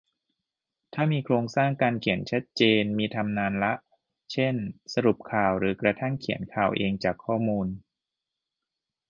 [0.93, 3.73] ถ้ามีโครงสร้างการเขียนชัดเจนมีทำนานละ
[4.31, 4.55] เช่น
[4.93, 7.67] สรุปข่าว หรือกระทั่งเขียนข่าวเองจากข้อมูล